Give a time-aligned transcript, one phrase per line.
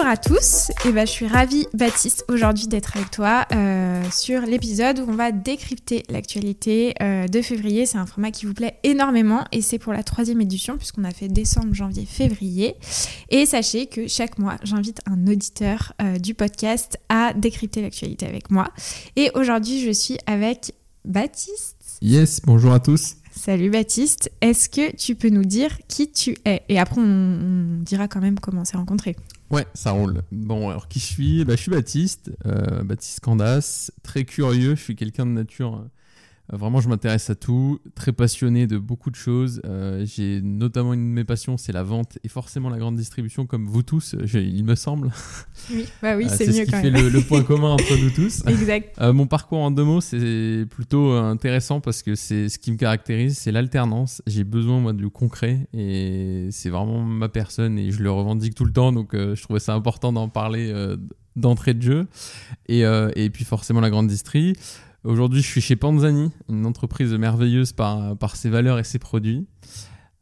[0.00, 4.40] Bonjour à tous, et ben, je suis ravie Baptiste aujourd'hui d'être avec toi euh, sur
[4.40, 7.84] l'épisode où on va décrypter l'actualité euh, de février.
[7.84, 11.10] C'est un format qui vous plaît énormément et c'est pour la troisième édition puisqu'on a
[11.10, 12.76] fait décembre, janvier, février.
[13.28, 18.50] Et sachez que chaque mois j'invite un auditeur euh, du podcast à décrypter l'actualité avec
[18.50, 18.70] moi.
[19.16, 20.72] Et aujourd'hui je suis avec
[21.04, 21.76] Baptiste.
[22.00, 23.16] Yes, bonjour à tous.
[23.32, 26.62] Salut Baptiste, est-ce que tu peux nous dire qui tu es?
[26.68, 29.16] Et après, on, dira quand même comment on s'est rencontrés.
[29.50, 30.22] Ouais, ça roule.
[30.30, 34.82] Bon, alors qui je suis bah, Je suis Baptiste, euh, Baptiste Candas, très curieux, je
[34.82, 35.88] suis quelqu'un de nature euh,
[36.52, 39.60] vraiment, je m'intéresse à tout, très passionné de beaucoup de choses.
[39.64, 43.46] Euh, j'ai notamment une de mes passions, c'est la vente et forcément la grande distribution,
[43.46, 45.10] comme vous tous, il me semble.
[45.72, 48.42] Oui, bah oui, c'est mieux ce qui fait Le, point commun entre nous tous.
[48.46, 49.00] exact.
[49.00, 53.38] mon parcours en deux mots, c'est plutôt intéressant parce que c'est ce qui me caractérise,
[53.38, 54.22] c'est l'alternance.
[54.26, 58.64] J'ai besoin moi de concret et c'est vraiment ma personne et je le revendique tout
[58.64, 58.92] le temps.
[58.92, 60.72] Donc, je trouvais ça important d'en parler
[61.36, 62.06] d'entrée de jeu
[62.68, 64.54] et, et puis forcément la grande distrie.
[65.02, 69.46] Aujourd'hui, je suis chez Panzani, une entreprise merveilleuse par, par ses valeurs et ses produits,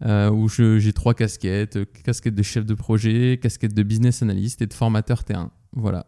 [0.04, 4.66] euh, où j'ai trois casquettes casquette de chef de projet, casquette de business analyst et
[4.66, 5.50] de formateur terrain.
[5.72, 6.06] Voilà.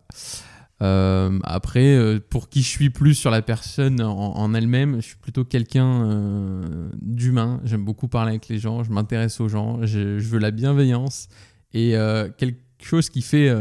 [0.82, 5.16] Euh, après, euh, pour qui je suis plus sur la personne en, elle-même, je suis
[5.16, 6.62] plutôt quelqu'un
[7.02, 7.60] d'humain.
[7.64, 11.28] J'aime beaucoup parler avec les gens, je m'intéresse aux gens, je, veux la bienveillance
[11.74, 11.96] et
[12.38, 13.52] quelque chose qui fait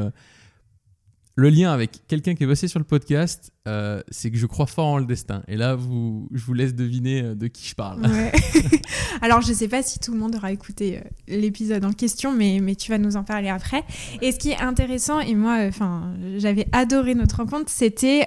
[1.39, 4.67] le lien avec quelqu'un qui est passé sur le podcast, euh, c'est que je crois
[4.67, 5.41] fort en le destin.
[5.47, 8.01] Et là, vous, je vous laisse deviner euh, de qui je parle.
[9.21, 12.33] Alors, je ne sais pas si tout le monde aura écouté euh, l'épisode en question,
[12.33, 13.85] mais, mais tu vas nous en parler après.
[14.21, 18.25] Et ce qui est intéressant, et moi, enfin, j'avais adoré notre rencontre, c'était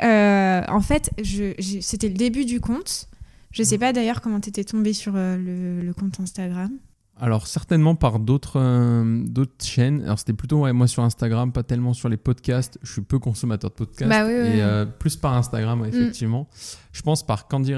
[0.69, 1.11] en fait,
[1.81, 3.09] c'était le début du compte.
[3.51, 3.81] Je ne sais mm.
[3.81, 6.71] pas d'ailleurs comment tu étais tombé sur le compte Instagram.
[7.21, 10.03] Alors certainement par d'autres euh, d'autres chaînes.
[10.03, 12.79] Alors c'était plutôt moi sur Instagram, pas tellement sur les podcasts.
[12.83, 15.85] Je suis peu consommateur de podcasts bah et euh, plus par Instagram mm.
[15.87, 16.49] effectivement.
[16.93, 17.75] Je pense par Candy,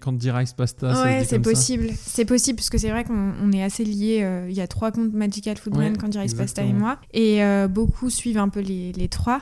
[0.00, 1.02] Candy Rice Pasta.
[1.02, 1.88] Ouais, c'est possible.
[1.96, 4.20] C'est possible parce que c'est vrai qu'on est assez liés.
[4.22, 7.40] Euh, il y a trois comptes Magical Food ouais, Candy Rice Pasta et moi, et
[7.68, 9.40] beaucoup suivent un peu les, les trois.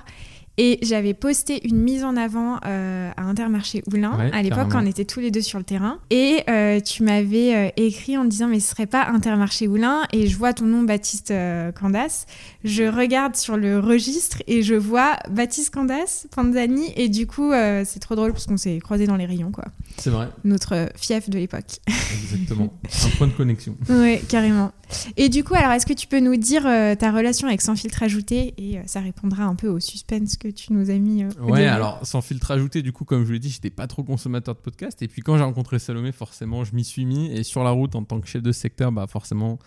[0.59, 4.87] Et j'avais posté une mise en avant euh, à Intermarché Oulin à l'époque quand on
[4.87, 5.99] était tous les deux sur le terrain.
[6.11, 10.03] Et euh, tu m'avais euh, écrit en disant mais ce serait pas Intermarché Oulin?
[10.13, 11.33] Et je vois ton nom Baptiste
[11.81, 12.27] Candas.
[12.65, 17.53] Je regarde sur le registre et je vois Baptiste Candas, Panzani et du coup
[17.85, 19.65] c'est trop drôle parce qu'on s'est croisés dans les rayons quoi.
[19.97, 20.29] C'est vrai.
[20.45, 21.81] Notre fief de l'époque.
[22.25, 22.73] Exactement.
[22.85, 23.77] Un point de connexion.
[23.89, 24.73] Oui, carrément.
[25.17, 28.03] Et du coup, alors, est-ce que tu peux nous dire ta relation avec Sans filtre
[28.03, 28.55] ajouté?
[28.59, 31.23] Et ça répondra un peu au suspense que tu nous as mis.
[31.23, 33.87] Euh, ouais, alors, Sans filtre ajouté, du coup, comme je vous l'ai dit, j'étais pas
[33.87, 35.01] trop consommateur de podcast.
[35.03, 37.31] Et puis, quand j'ai rencontré Salomé, forcément, je m'y suis mis.
[37.33, 39.59] Et sur la route, en tant que chef de secteur, bah, forcément,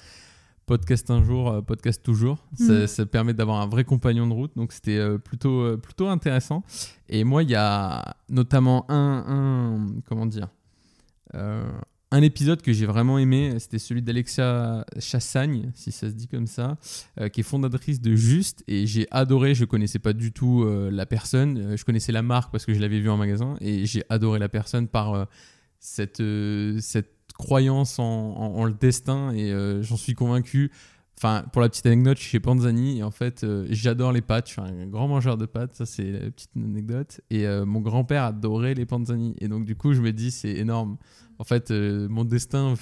[0.66, 2.46] podcast un jour, podcast toujours.
[2.58, 3.08] Ça, mm.
[3.08, 4.52] permet d'avoir un vrai compagnon de route.
[4.56, 6.64] Donc, c'était plutôt, plutôt intéressant.
[7.08, 10.50] Et moi, il y a notamment un, un comment dire,
[12.16, 16.48] un épisode que j'ai vraiment aimé, c'était celui d'Alexia Chassagne, si ça se dit comme
[16.48, 16.78] ça,
[17.20, 18.64] euh, qui est fondatrice de Juste.
[18.70, 22.22] Et j'ai adoré, je connaissais pas du tout euh, la personne, euh, je connaissais la
[22.22, 25.28] marque parce que je l'avais vue en magasin, et j'ai adoré la personne par
[25.80, 26.24] cette,
[26.80, 30.72] cette croyance en, le destin, et j'en suis convaincu.
[31.18, 34.48] Enfin, pour la petite anecdote, je suis chez Panzani et en fait, j'adore les pâtes.
[34.48, 37.22] Je suis un grand mangeur de pâtes, ça c'est la petite anecdote.
[37.30, 39.34] Et mon grand-père adorait les Panzani.
[39.40, 40.98] Et donc, du coup, je me dis, c'est énorme
[41.40, 42.76] en fait, euh, mon destin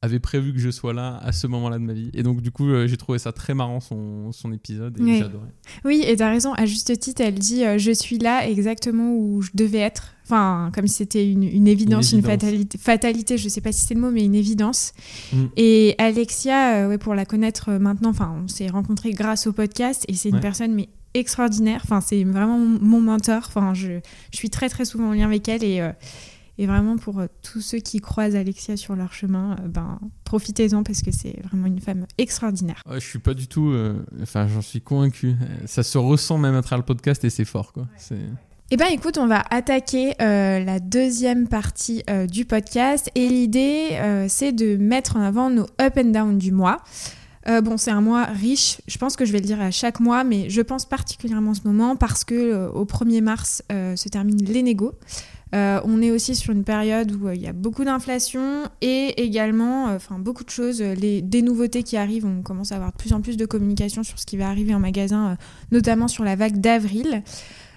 [0.00, 2.10] avait prévu que je sois là à ce moment-là de ma vie.
[2.14, 5.16] Et donc, du coup, euh, j'ai trouvé ça très marrant, son, son épisode, et oui.
[5.18, 5.48] j'ai adoré.
[5.84, 9.12] Oui, et tu as raison, à juste titre, elle dit euh, Je suis là exactement
[9.14, 10.14] où je devais être.
[10.24, 13.94] Enfin, comme si c'était une, une, évidence, une, fatalité, fatalité, je sais pas si c'est
[13.94, 14.92] le mot, mais une évidence.
[15.32, 15.44] Mm.
[15.56, 20.14] Et Alexia, ouais, pour la connaître maintenant, enfin, on s'est rencontrés grâce au podcast, et
[20.14, 21.80] c'est une personne, mais extraordinaire.
[21.82, 23.42] Enfin, c'est vraiment mon mentor.
[23.46, 25.80] Enfin, je, je, suis très, très souvent en lien avec elle, et
[26.60, 30.82] et vraiment, pour euh, tous ceux qui croisent Alexia sur leur chemin, euh, ben, profitez-en
[30.82, 32.82] parce que c'est vraiment une femme extraordinaire.
[32.90, 33.70] Ouais, je suis pas du tout.
[33.70, 35.36] Euh, enfin, j'en suis convaincu.
[35.66, 37.86] Ça se ressent même à travers le podcast et c'est fort, quoi.
[38.70, 43.10] Eh bien, écoute, on va attaquer la deuxième partie du podcast.
[43.14, 43.98] Et l'idée,
[44.28, 46.76] c'est de mettre en avant nos up and down du mois.
[47.46, 48.82] bon, c'est un mois riche.
[48.86, 51.54] Je pense que je vais le dire à chaque mois, mais je pense particulièrement en
[51.54, 54.92] ce moment parce que au 1er mars se terminent les négos.
[55.54, 59.22] Euh, on est aussi sur une période où euh, il y a beaucoup d'inflation et
[59.22, 62.26] également euh, enfin beaucoup de choses, les, des nouveautés qui arrivent.
[62.26, 64.74] On commence à avoir de plus en plus de communication sur ce qui va arriver
[64.74, 65.36] en magasin,
[65.72, 67.22] notamment sur la vague d'avril.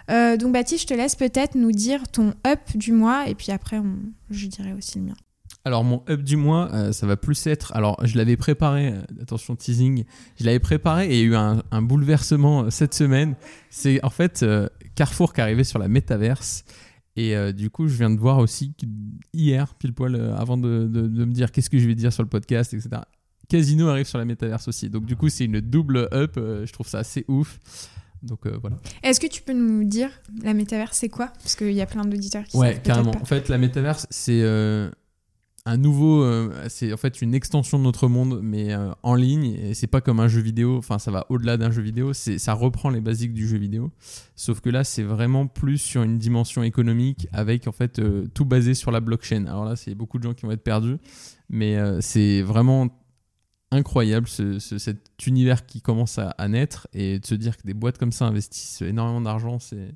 [0.10, 3.82] donc Baptiste, je te laisse peut-être nous dire ton up du mois et puis après
[4.30, 5.16] je dirai aussi le mien.
[5.64, 7.74] Alors mon up du mois, ça va plus être.
[7.76, 10.04] Alors je l'avais préparé, attention teasing,
[10.40, 13.36] je l'avais préparé et il y a eu un, un bouleversement cette semaine.
[13.70, 14.46] C'est en fait
[14.96, 16.66] Carrefour qui est arrivé sur la métaverse.
[17.18, 18.74] Et euh, du coup, je viens de voir aussi
[19.34, 22.14] hier, pile poil, euh, avant de, de- de me dire qu'est-ce que je vais dire
[22.14, 22.90] sur le podcast, etc.
[23.50, 24.90] Casino arrive sur la métaverse aussi.
[24.90, 26.36] Donc du coup, c'est une double up.
[26.38, 27.60] euh, je trouve ça assez ouf.
[28.24, 28.78] Donc voilà.
[29.04, 30.10] Est-ce que tu peux nous dire
[30.44, 31.28] la métaverse c'est quoi?
[31.42, 33.12] Parce qu'il y a plein d'auditeurs qui Ouais, carrément.
[33.12, 33.20] pas.
[33.20, 34.42] En fait, la métaverse, c'est
[35.66, 39.46] un nouveau, euh, c'est en fait une extension de notre monde, mais euh, en ligne.
[39.62, 40.78] Et c'est pas comme un jeu vidéo.
[40.78, 42.14] Enfin, ça va au-delà d'un jeu vidéo.
[42.14, 43.92] C'est, ça reprend les basiques du jeu vidéo.
[44.36, 48.46] Sauf que là, c'est vraiment plus sur une dimension économique, avec en fait euh, tout
[48.46, 49.46] basé sur la blockchain.
[49.46, 50.98] Alors là, c'est beaucoup de gens qui vont être perdus,
[51.50, 52.88] mais c'est vraiment
[53.72, 54.98] incroyable ce, ce- cet
[55.28, 58.26] univers qui commence à, à naître et de se dire que des boîtes comme ça
[58.26, 59.96] investissent énormément d'argent, c'est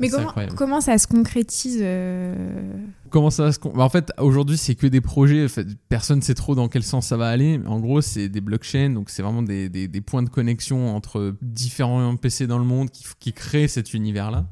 [0.00, 2.72] Mais comment, comment ça se concrétise euh,
[3.10, 5.44] Comment ça se con- bah, En fait, aujourd'hui, c'est que des projets.
[5.44, 7.60] En fait, personne ne sait trop dans quel sens ça va aller.
[7.66, 11.34] En gros, c'est des blockchains, donc c'est vraiment des, des- des points de connexion entre
[11.42, 14.46] différents PC dans le monde qui, qui créent cet univers-là.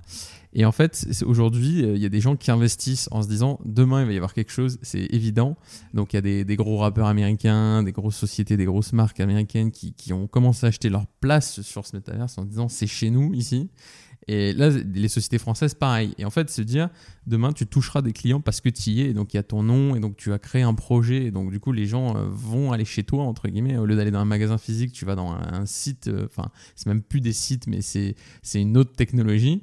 [0.53, 3.61] Et en fait, aujourd'hui, euh, il y a des gens qui investissent en se disant
[3.65, 5.57] demain, il va y avoir quelque chose, c'est évident.
[5.95, 9.21] Donc, il y a des, des gros rappeurs américains, des grosses sociétés, des grosses marques
[9.21, 12.69] américaines qui, qui ont commencé à acheter leur place sur ce métaverse en se disant
[12.69, 13.71] c'est chez nous ici.
[14.29, 16.15] Et là, les sociétés françaises, pareil.
[16.19, 16.89] Et en fait, se dire
[17.27, 19.43] demain tu toucheras des clients parce que tu y es et donc il y a
[19.43, 22.17] ton nom et donc tu as créé un projet et donc du coup les gens
[22.17, 25.05] euh, vont aller chez toi entre guillemets au lieu d'aller dans un magasin physique tu
[25.05, 28.15] vas dans un, site euh, enfin c'est même plus des sites mais c'est
[28.55, 29.63] une autre technologie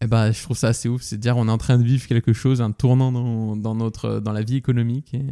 [0.00, 1.84] et ben je trouve ça assez ouf c'est de dire on est en train de
[1.84, 5.22] vivre quelque chose un tournant dans, dans notre dans la vie économique et...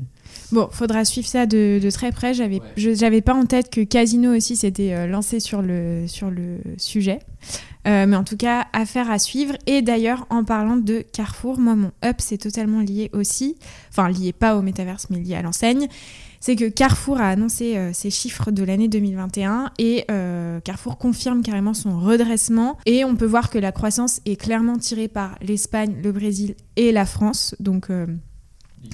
[0.51, 2.35] Bon, faudra suivre ça de, de très près.
[2.35, 2.95] J'avais, Ouais.
[2.95, 7.21] j'avais pas en tête que Casino aussi s'était euh, lancé sur le, sur le sujet.
[7.87, 9.55] Euh, mais en tout cas, affaire à suivre.
[9.67, 13.57] Et d'ailleurs, en parlant de Carrefour, moi, mon up, c'est totalement lié aussi.
[13.91, 15.89] Enfin, lié pas au métaverse, mais lié à l'enseigne.
[16.41, 21.43] C'est que Carrefour a annoncé euh, ses chiffres de l'année 2021 et euh, Carrefour confirme
[21.43, 22.79] carrément son redressement.
[22.85, 26.91] Et on peut voir que la croissance est clairement tirée par l'Espagne, le Brésil et
[26.93, 27.55] la France.
[27.61, 27.91] Donc.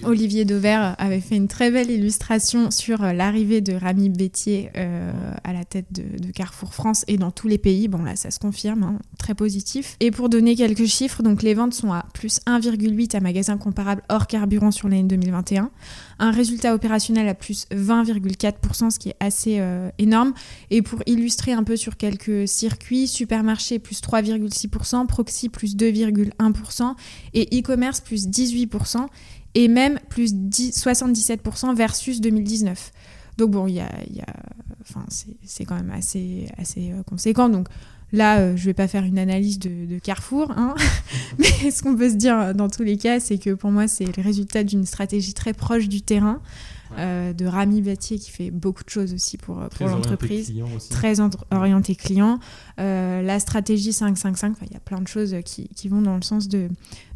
[0.04, 5.12] Olivier Dauvert avait fait une très belle illustration sur euh, l'arrivée de Rami Bétier euh,
[5.44, 7.88] à la tête de, de Carrefour France et dans tous les pays.
[7.88, 9.96] Bon là, ça se confirme, hein, très positif.
[10.00, 14.02] Et pour donner quelques chiffres, donc les ventes sont à plus 1,8 à magasin comparable
[14.08, 15.70] hors carburant sur l'année 2021.
[16.18, 20.34] Un résultat opérationnel à plus 20,4%, ce qui est assez euh, énorme.
[20.70, 26.94] Et pour illustrer un peu sur quelques circuits, supermarché plus 3,6%, proxy plus 2,1%
[27.34, 29.06] et e-commerce plus 18%
[29.54, 32.92] et même plus 10 77% versus 2019.
[33.38, 33.88] Donc bon, y a,
[35.44, 37.48] c'est quand même assez, assez euh, conséquent.
[37.48, 37.68] Donc
[38.12, 40.74] là, euh, je vais pas faire une analyse de, de Carrefour, hein.
[41.38, 43.88] mais ce qu'on peut se dire euh, dans tous les cas, c'est que pour moi,
[43.88, 46.40] c'est le résultat d'une stratégie très proche du terrain,
[46.96, 50.52] euh, de Rami Batier qui fait beaucoup de choses aussi pour, euh, pour l'entreprise
[50.90, 51.16] très
[51.50, 52.38] orienté client.
[52.80, 56.16] Euh, la stratégie 555, enfin, il y a plein de choses qui, qui vont dans
[56.16, 56.68] le sens de,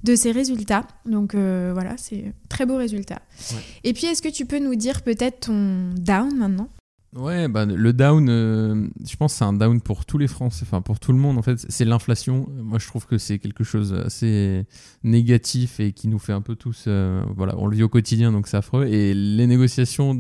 [0.05, 0.87] de ces résultats.
[1.07, 3.21] Donc voilà, c'est très beau résultat.
[3.53, 3.59] Ouais.
[3.85, 6.69] Et puis, est-ce que tu peux nous dire peut-être ton down maintenant?
[7.15, 10.65] Ouais, bah, le down, euh, je pense que c'est un down pour tous les Français,
[10.67, 12.49] enfin pour tout le monde en fait, c'est l'inflation.
[12.57, 14.65] Moi je trouve que c'est quelque chose assez
[15.05, 18.33] négatif et qui nous fait un peu tous, euh, voilà, on le vit au quotidien
[18.33, 18.87] donc c'est affreux.
[18.87, 20.19] Et les négociations,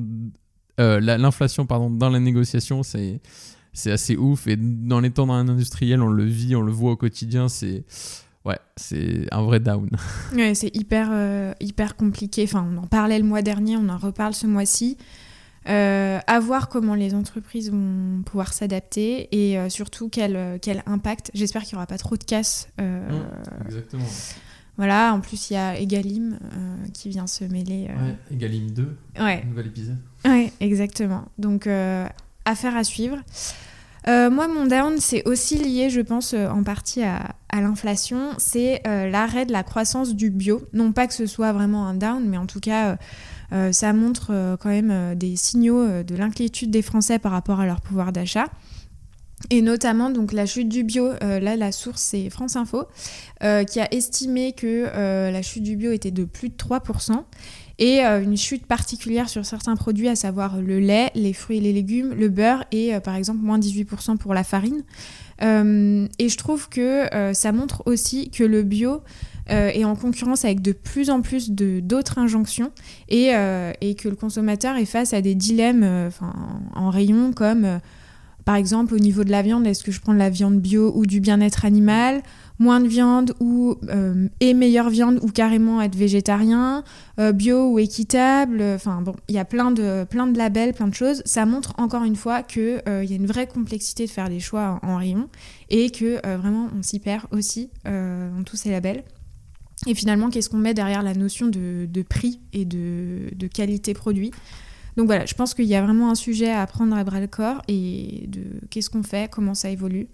[0.80, 3.20] euh, la- l'inflation pardon, dans la négociation c'est
[3.72, 6.92] c'est assez ouf et dans les temps dans industriel on le vit, on le voit
[6.92, 7.84] au quotidien, c'est
[8.44, 9.88] ouais, c'est un vrai down.
[10.34, 12.42] Ouais, c'est hyper, hyper compliqué.
[12.44, 14.98] Enfin, on en parlait le mois dernier, on en reparle ce mois-ci.
[15.68, 20.82] Euh, à voir comment les entreprises vont pouvoir s'adapter et euh, surtout quel, euh, quel
[20.86, 21.30] impact.
[21.34, 22.68] J'espère qu'il n'y aura pas trop de casse.
[22.80, 23.08] euh,
[23.66, 24.02] Exactement.
[24.76, 26.38] Voilà, en plus il y a Egalim
[26.94, 27.88] qui vient se mêler.
[27.88, 29.44] Ouais, Egalim 2, ouais.
[29.44, 29.98] nouvel épisode.
[30.24, 31.26] Ouais, exactement.
[31.38, 31.68] Donc,
[32.46, 33.18] affaire à suivre.
[34.06, 38.30] Moi, mon down, c'est aussi lié, je pense, en partie à, à l'inflation.
[38.38, 40.62] C'est l'arrêt de la croissance du bio.
[40.72, 42.96] Non pas que ce soit vraiment un down, mais en tout cas,
[43.72, 47.60] ça montre euh, quand même euh, des signaux euh, de l'inquiétude des Français par rapport
[47.60, 48.46] à leur pouvoir d'achat.
[49.50, 52.84] Et notamment, donc, la chute du bio, euh, là, la source, c'est France Info,
[53.42, 57.24] euh, qui a estimé que euh, la chute du bio était de plus de 3%,
[57.78, 61.60] et euh, une chute particulière sur certains produits, à savoir le lait, les fruits et
[61.60, 64.84] les légumes, le beurre, et euh, par exemple, moins 18% pour la farine.
[65.42, 69.02] Euh, et je trouve que euh, ça montre aussi que le bio
[69.50, 72.70] euh, est en concurrence avec de plus en plus d'autres injonctions,
[73.08, 76.32] et, euh, et que le consommateur est face à des dilemmes euh, 'fin,
[76.74, 77.80] en rayon comme...
[78.44, 80.92] par exemple, au niveau de la viande, est-ce que je prends de la viande bio
[80.94, 82.22] ou du bien-être animal?
[82.58, 83.76] Moins de viande ou
[84.40, 86.84] et meilleure viande ou carrément être végétarien,
[87.34, 88.62] bio ou équitable?
[88.74, 91.22] Enfin bon, il y a plein de, plein de labels, plein de choses.
[91.24, 94.40] Ça montre encore une fois qu'il il y a une vraie complexité de faire des
[94.40, 95.28] choix en, rayon
[95.70, 99.02] et que vraiment on s'y perd aussi dans tous ces labels.
[99.86, 103.94] Et finalement, qu'est-ce qu'on met derrière la notion de, de prix et de, de qualité
[103.94, 104.30] produit?
[104.96, 107.26] Donc voilà, je pense qu'il y a vraiment un sujet à prendre à bras le
[107.26, 110.06] corps et de qu'est-ce qu'on fait, comment ça évolue.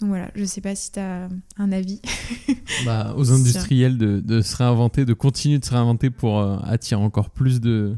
[0.00, 2.00] Donc voilà, je sais pas si tu as un avis.
[2.84, 7.00] bah, aux industriels de, de, se réinventer, de continuer de se réinventer pour euh, attirer
[7.00, 7.96] encore plus de,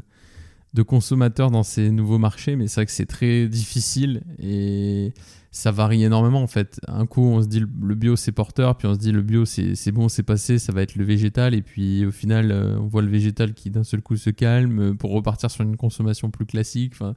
[0.73, 5.13] de consommateurs dans ces nouveaux marchés, mais c'est vrai que c'est très difficile et
[5.51, 6.79] ça varie énormément en fait.
[6.87, 9.45] Un coup, on se dit le bio c'est porteur, puis on se dit le bio
[9.45, 12.87] c'est bon, c'est passé, ça va être le végétal, et puis au final, euh, on
[12.87, 16.29] voit le végétal qui d'un seul coup se calme euh, pour repartir sur une consommation
[16.29, 16.93] plus classique.
[16.93, 17.15] Enfin,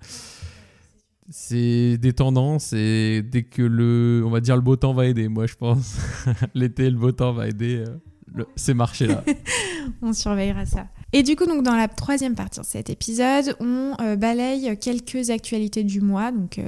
[1.29, 5.29] c'est des tendances et dès que le, on va dire le beau temps va aider,
[5.29, 5.99] moi je pense.
[6.55, 9.25] L'été, le beau temps va aider euh, ces marchés-là.
[10.03, 10.89] on surveillera ça.
[11.15, 15.29] Et du coup, donc, dans la troisième partie de cet épisode, on euh, balaye quelques
[15.29, 16.33] actualités du mois.
[16.33, 16.63] Donc, euh,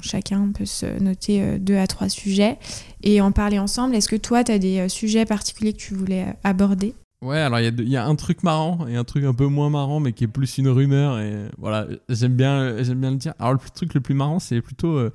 [0.00, 2.56] chacun peut se noter euh, deux à trois sujets
[3.02, 3.96] et en parler ensemble.
[3.96, 6.94] Est-ce que toi, tu as des sujets particuliers que tu voulais aborder?
[7.22, 9.68] Ouais, alors il y, y, a un truc marrant et un truc un peu moins
[9.68, 11.18] marrant, mais qui est plus une rumeur.
[11.18, 13.34] Et voilà, j'aime bien, j'aime bien le dire.
[13.40, 15.10] Alors, le truc le plus marrant, c'est plutôt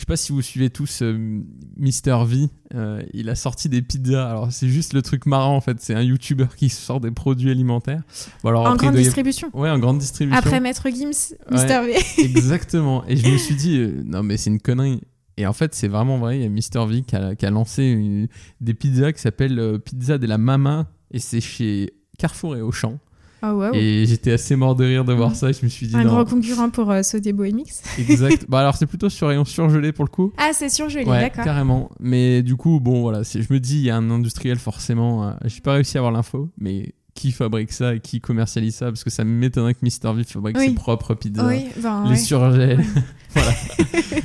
[0.00, 1.42] je sais pas si vous suivez tous euh,
[1.76, 2.48] Mister V.
[2.74, 4.30] Euh, il a sorti des pizzas.
[4.30, 5.76] Alors, c'est juste le truc marrant en fait.
[5.78, 8.00] C'est un YouTuber qui sort des produits alimentaires.
[8.42, 9.50] en grande distribution.
[9.52, 10.38] Ouais, en grande distribution.
[10.38, 11.98] Après Maître Gims, Mister V.
[12.24, 13.04] exactement.
[13.08, 15.02] Et je me suis dit, euh, non, mais c'est une connerie.
[15.36, 16.38] Et en fait, c'est vraiment vrai.
[16.38, 18.26] Il y a Mister V qui a, lancé
[18.62, 20.88] des pizzas qui s'appellent Pizza de la Mama.
[21.10, 22.98] Et c'est chez Carrefour et Auchan.
[23.42, 25.50] Ah, et j'étais assez mort de rire de voir ça.
[25.52, 25.96] je me suis dit.
[25.96, 27.82] Un gros concurrent pour euh, MX.
[27.98, 28.46] exact.
[28.48, 30.32] Bah alors c'est plutôt sur rayon surgelé pour le coup.
[30.36, 31.44] Ah c'est surgelé, d'accord.
[31.44, 31.90] Carrément.
[32.00, 35.28] Mais du coup, bon voilà, je me dis, il y a un industriel forcément.
[35.28, 38.86] Euh, j'ai pas réussi à avoir l'info, mais qui fabrique ça et qui commercialise ça
[38.86, 41.46] parce que ça m'étonnerait que Mister V fabrique ses propres pizzas.
[41.46, 42.82] Oui, ben, les surgèle.
[43.34, 43.52] voilà.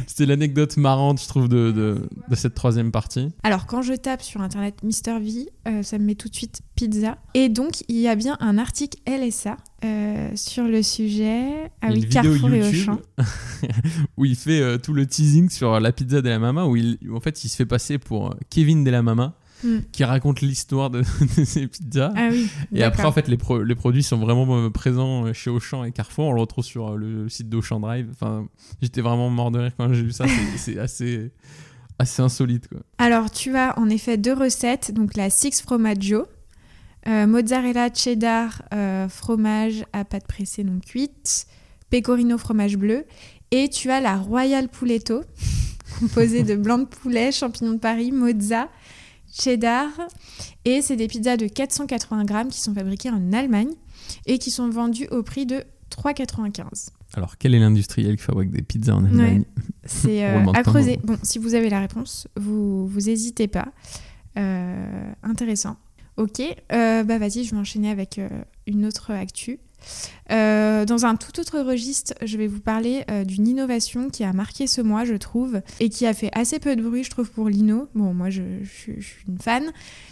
[0.07, 3.33] C'était l'anecdote marrante, je trouve, de, de, de, cette troisième partie.
[3.43, 6.61] Alors, quand je tape sur internet Mister V, euh, ça me met tout de suite
[6.75, 7.17] pizza.
[7.33, 11.69] Et donc, il y a bien un article LSA euh, sur le sujet.
[11.81, 13.01] Ah oui, Carrefour et Auchan.
[14.17, 16.97] où il fait euh, tout le teasing sur la pizza de la mama, où, il,
[17.13, 19.79] en fait, il se fait passer pour Kevin de la mama Mm.
[19.91, 21.03] qui raconte l'histoire de,
[21.45, 22.13] ces pizzas.
[22.15, 22.29] Ah
[22.73, 26.25] et après, en fait, les, les, produits sont vraiment euh, présents chez Auchan et Carrefour.
[26.25, 28.09] On le retrouve sur euh, le site d'Auchan Drive.
[28.11, 28.47] Enfin,
[28.81, 30.25] j'étais vraiment mort de rire quand j'ai vu ça.
[30.57, 31.31] C'est assez,
[31.99, 32.67] assez insolite.
[32.67, 32.81] Quoi.
[32.97, 34.91] Alors, tu as en effet deux recettes.
[34.93, 36.25] Donc, la Six Fromaggio.
[37.07, 38.63] Euh, mozzarella cheddar
[39.09, 41.45] fromage à pâte pressée non cuite,
[41.91, 43.05] pecorino fromage bleu
[43.51, 45.21] et tu as la Royal Pouletto
[45.99, 48.69] composée de blanc de poulet, champignons de Paris, mozza,
[49.39, 49.89] cheddar.
[50.63, 53.71] Et c'est des pizzas de 480 grammes qui sont fabriquées en Allemagne
[54.25, 56.89] et qui sont vendues au prix de 3,95.
[57.13, 59.45] Alors, quel est l'industriel qui fabrique des pizzas en Allemagne
[59.85, 60.99] C'est euh, à creuser.
[61.03, 63.67] Bon, si vous avez la réponse, vous vous hésitez pas.
[64.37, 65.77] Euh, intéressant.
[66.17, 68.21] Ok, euh, bah vas-y, je vais enchaîner avec
[68.67, 69.59] une autre actu.
[70.31, 74.33] Euh, dans un tout autre registre, je vais vous parler euh, d'une innovation qui a
[74.33, 77.29] marqué ce mois, je trouve, et qui a fait assez peu de bruit, je trouve,
[77.29, 77.87] pour l'INO.
[77.93, 78.95] Bon, moi, je, suis
[79.27, 79.63] une fan.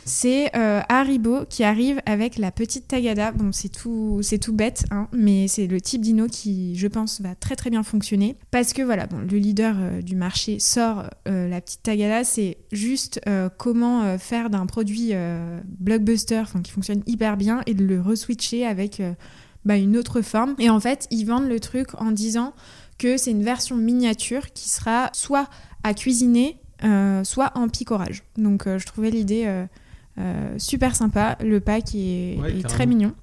[0.06, 3.32] C'est euh, Haribo qui arrive avec la petite Tagada.
[3.32, 7.22] Bon, c'est tout, c'est tout bête, hein, mais c'est le type d'INO qui, je pense,
[7.22, 8.38] va très très bien fonctionner.
[8.52, 13.22] Parce que voilà, bon, le leader du marché sort la petite Tagada, c'est juste
[13.58, 15.14] comment faire d'un produit
[15.80, 19.02] blockbuster, qui fonctionne hyper bien, et de le reswitcher avec
[19.66, 20.56] bah, une autre forme.
[20.60, 22.54] Et en fait, ils vendent le truc en disant
[22.98, 25.50] que c'est une version miniature qui sera soit
[25.84, 28.24] à cuisiner, euh, soit en picorage.
[28.38, 29.66] Donc euh, je trouvais l'idée
[30.18, 31.38] euh, super sympa.
[31.44, 33.14] Le pack est, très mignon.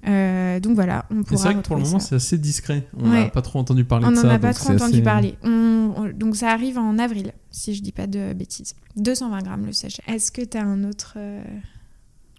[0.61, 1.37] donc voilà, on pourra.
[1.37, 2.87] C'est vrai que pour le moment, c'est assez discret.
[2.97, 4.21] On n'a pas trop entendu parler de ça.
[4.21, 5.37] On n'en a pas trop entendu parler.
[5.43, 8.75] donc ça arrive en avril, si je dis pas de bêtises.
[8.97, 10.03] 220 grammes le sachet.
[10.07, 11.17] Est-ce que tu as un autre.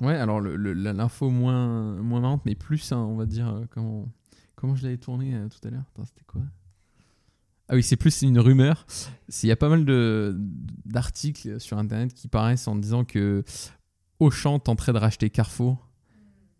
[0.02, 4.08] Ouais, alors l'info moins, moins marrante, mais plus, hein, on va dire, euh, comment,
[4.56, 6.42] comment je l'avais tourné euh, tout à l'heure C'était quoi?
[7.68, 8.84] Ah oui, c'est plus une rumeur.
[9.42, 9.84] Il y a pas mal
[10.84, 13.44] d'articles sur Internet qui paraissent en disant que
[14.18, 15.88] Auchan tenterait de racheter Carrefour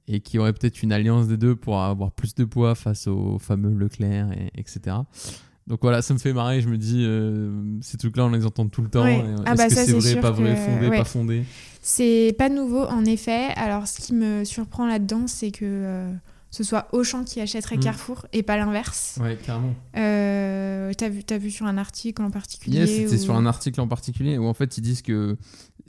[0.07, 3.09] et qu'il y aurait peut-être une alliance des deux pour avoir plus de poids face
[3.09, 4.97] au fameux Leclerc, et, etc.
[5.67, 6.61] Donc voilà, ça me fait marrer.
[6.61, 7.51] Je me dis, euh,
[7.83, 9.05] ces trucs-là, on les entend tout le temps.
[9.47, 11.45] Ah bah est-ce que c'est vrai, pas vrai, fondé, pas fondé?
[11.81, 13.49] C'est pas nouveau, en effet.
[13.57, 16.13] Alors, ce qui me surprend là-dedans, c'est que euh,
[16.51, 17.81] ce soit Auchan qui achèterait mm.
[17.81, 19.19] Carrefour et pas l'inverse.
[19.21, 19.75] Ouais, carrément.
[19.97, 23.81] Euh, T'as vu, as vu sur un article en particulier Yes, c'était sur un article
[23.81, 25.37] en particulier où en fait ils disent que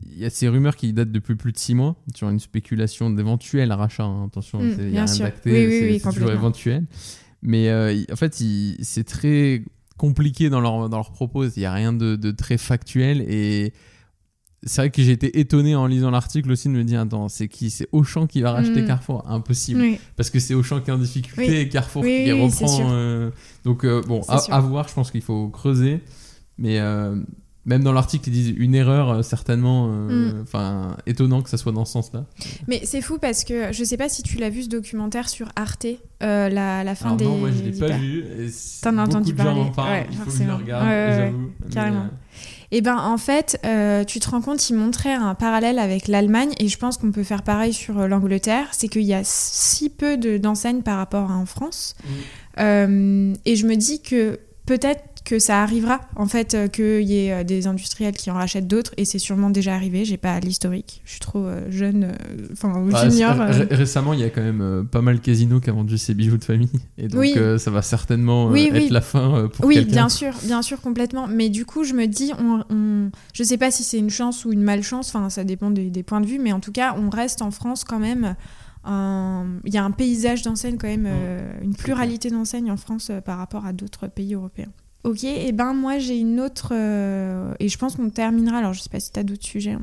[0.01, 3.09] il y a ces rumeurs qui datent depuis plus de six mois sur une spéculation
[3.09, 4.03] d'éventuel rachat.
[4.03, 4.25] hein.
[4.27, 5.25] Attention, Mm, il y bien a rien sûr.
[5.25, 6.85] d'acté, Oui, oui, oui, c'est toujours éventuel.
[7.45, 8.41] Mais euh, en fait,
[8.81, 9.63] c'est très
[9.97, 11.45] compliqué dans leur, dans leur propos.
[11.45, 13.21] Il n'y a rien de, de très factuel.
[13.27, 13.73] Et
[14.65, 17.49] c'est vrai que j'ai été étonné en lisant l'article aussi de me dire Attends, c'est
[17.49, 17.69] qui?
[17.69, 18.87] C'est Auchan qui va racheter Mm.
[18.87, 19.81] Carrefour Impossible.
[19.81, 19.99] Oui.
[20.15, 21.57] Parce que c'est Auchan qui est en difficulté Oui.
[21.57, 22.91] et Carrefour Oui, qui reprend.
[22.93, 23.29] euh,
[23.65, 24.87] donc, euh, bon, à, à voir.
[24.87, 25.99] Je pense qu'il faut creuser.
[26.57, 26.79] Mais.
[27.65, 29.87] Même dans l'article, ils disent une erreur, euh, certainement.
[29.89, 30.41] euh, Mm.
[30.43, 32.25] Enfin, étonnant que ça soit dans ce sens-là.
[32.67, 35.47] Mais c'est fou parce que je sais pas si tu l'as vu ce documentaire sur
[35.55, 35.85] Arte,
[36.23, 37.25] euh, la, la fin Alors des.
[37.25, 38.25] non, moi je l'ai pas hyper- vu.
[38.81, 39.61] T'en as entendu de gens parler.
[39.61, 41.33] en parlent, Ouais, il faut que je le regarde, Ouais, ouais,
[41.73, 42.07] carrément.
[42.71, 43.59] Et ben en fait,
[44.07, 47.23] tu te rends compte, il montrait un parallèle avec l'Allemagne et je pense qu'on peut
[47.23, 48.67] faire pareil sur l'Angleterre.
[48.71, 51.95] C'est qu'il y a si peu de- d'enseignes par rapport à en France.
[52.57, 53.33] Mm.
[53.45, 57.31] Et je me dis que peut-être que ça arrivera, en fait, euh, qu'il y ait
[57.33, 60.03] euh, des industriels qui en rachètent d'autres et c'est sûrement déjà arrivé.
[60.05, 62.11] J'ai pas l'historique, je suis trop euh, jeune,
[62.51, 63.35] enfin bah, junior.
[63.71, 66.43] Récemment, il y a quand même pas mal Casino qui a vendu ses bijoux de
[66.43, 66.69] famille.
[66.97, 67.35] Et donc, Oui.
[67.57, 68.89] ça va certainement Oui, être oui.
[68.89, 71.27] la fin pour Oui, bien sûr, bien sûr, complètement.
[71.27, 74.43] Mais du coup, je me dis, on, on- je sais pas si c'est une chance
[74.45, 76.95] ou une malchance, enfin, ça dépend des, des points de vue, mais en tout cas,
[76.97, 78.35] on reste en France quand même.
[78.85, 83.21] Il y a un paysage d'enseignes quand même, euh, une pluralité d'enseignes en France euh,
[83.21, 84.67] par rapport à d'autres pays européens.
[85.03, 88.79] Ok, et ben moi j'ai une autre, euh, et je pense qu'on terminera, alors je
[88.79, 89.81] sais pas si tu as d'autres sujets, hein,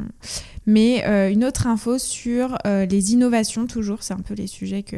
[0.65, 4.83] mais euh, une autre info sur euh, les innovations, toujours, c'est un peu les sujets
[4.83, 4.97] que,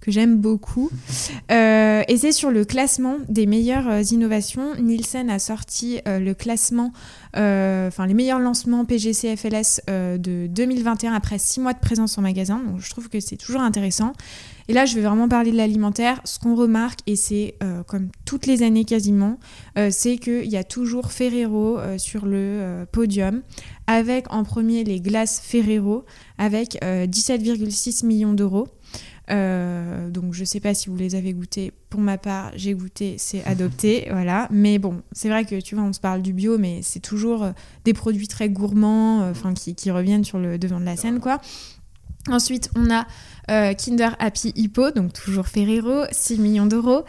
[0.00, 0.90] que j'aime beaucoup.
[1.50, 4.76] Et c'est sur le classement des meilleures innovations.
[4.76, 6.92] Nielsen a sorti le classement,
[7.34, 12.62] enfin les meilleurs lancements PGC FLS de 2021 après six mois de présence en magasin.
[12.64, 14.14] Donc je trouve que c'est toujours intéressant.
[14.70, 16.20] Et là, je vais vraiment parler de l'alimentaire.
[16.24, 19.38] Ce qu'on remarque, et c'est euh, comme toutes les années quasiment,
[19.78, 23.42] euh, c'est qu'il y a toujours Ferrero euh, sur le podium,
[23.86, 26.04] avec en premier les glaces Ferrero,
[26.36, 28.68] avec euh, 17,6 millions d'euros.
[29.30, 31.72] Euh, donc je sais pas si vous les avez goûtés.
[31.90, 34.48] Pour ma part, j'ai goûté, c'est adopté, voilà.
[34.50, 37.48] Mais bon, c'est vrai que tu vois, on se parle du bio, mais c'est toujours
[37.84, 41.20] des produits très gourmands, euh, enfin qui, qui reviennent sur le devant de la scène,
[41.20, 41.40] quoi.
[42.30, 43.06] Ensuite, on a
[43.50, 47.04] euh, Kinder Happy Hippo, donc toujours Ferrero, 6 millions d'euros.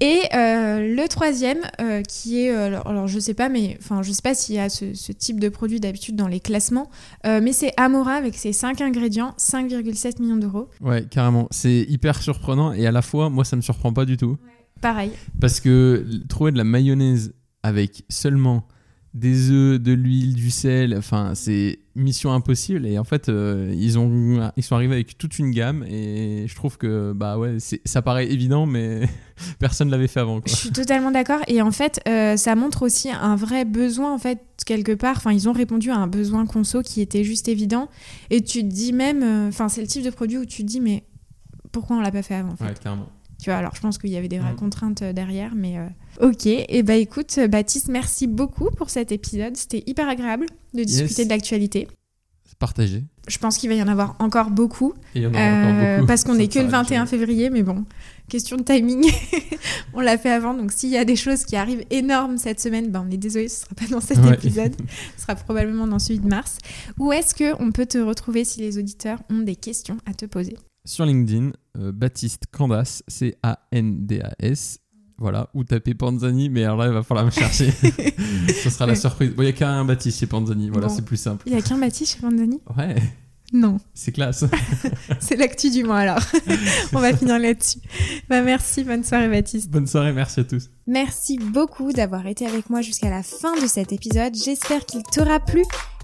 [0.00, 4.12] Et euh, le troisième, euh, qui est, alors, alors, je sais pas, mais enfin je
[4.12, 6.88] sais pas s'il y a ce, ce type de produit d'habitude dans les classements,
[7.26, 10.70] euh, mais c'est Amora avec ses 5 ingrédients, 5,7 millions d'euros.
[10.80, 11.48] Ouais, carrément.
[11.50, 14.38] C'est hyper surprenant et à la fois, moi, ça me surprend pas du tout.
[14.80, 15.12] Pareil.
[15.38, 18.66] Parce que trouver de la mayonnaise avec seulement
[19.12, 22.86] des œufs, de l'huile, du sel, enfin, c'est mission impossible.
[22.86, 25.82] Et en fait, euh, ils, ont, ils sont arrivés avec toute une gamme.
[25.88, 29.00] Et je trouve que, bah ouais, c'est- ça paraît évident, mais
[29.58, 30.40] personne l'avait fait avant.
[30.46, 31.40] Je suis totalement d'accord.
[31.48, 35.16] Et en fait, euh, ça montre aussi un vrai besoin, en fait, quelque part.
[35.16, 37.88] Enfin, ils ont répondu à un besoin conso qui était juste évident.
[38.30, 40.68] Et tu te dis même, euh, enfin, c'est le type de produit où tu te
[40.68, 41.02] dis, mais
[41.72, 42.64] pourquoi on l'a pas fait avant en fait?
[42.64, 43.08] Ouais, carrément.
[43.40, 44.56] Tu vois, alors je pense qu'il y avait des vraies Mm.
[44.56, 45.86] contraintes euh, derrière, mais euh,
[46.28, 46.46] ok.
[46.46, 49.56] Et bah écoute, euh, Baptiste, merci beaucoup pour cet épisode.
[49.56, 51.28] C'était hyper agréable de discuter Yes.
[51.28, 51.88] de l'actualité.
[52.58, 53.04] Partagé.
[53.26, 55.94] Je pense qu'il va y en avoir encore beaucoup, il y en aura euh, encore
[55.96, 56.06] beaucoup.
[56.08, 57.10] parce qu'on n'est ne que le s'arrête 21 jamais.
[57.10, 57.86] février, mais bon,
[58.28, 59.10] question de timing,
[59.94, 60.52] on l'a fait avant.
[60.52, 63.48] Donc s'il y a des choses qui arrivent énormes cette semaine, ben on est désolé,
[63.48, 64.34] ce sera pas dans cet Ouais.
[64.34, 64.74] épisode,
[65.16, 66.58] ce sera probablement dans celui de mars.
[66.98, 70.26] Où est-ce que on peut te retrouver si les auditeurs ont des questions à te
[70.26, 70.58] poser?
[70.84, 74.78] Sur LinkedIn, euh, Baptiste Candas, C-A-N-D-A-S.
[75.18, 77.70] Voilà, ou tapez Panzani, mais alors là, il va falloir me chercher.
[78.62, 79.30] Ce sera la surprise.
[79.34, 80.94] Bon, il n'y a qu'un Baptiste chez Panzani, voilà, Bon.
[80.94, 81.42] c'est plus simple.
[81.46, 82.96] Il y a qu'un Baptiste chez Pandani Ouais,
[83.52, 83.76] Non.
[83.92, 84.46] c'est classe.
[85.20, 86.22] C'est l'actu du mois alors.
[86.94, 87.80] On va finir là-dessus.
[88.30, 89.68] Bah, merci, bonne soirée Baptiste.
[89.70, 90.70] Bonne soirée, merci à tous.
[90.86, 94.34] Merci beaucoup d'avoir été avec moi jusqu'à la fin de cet épisode.
[94.34, 95.62] J'espère qu'il t'aura plu.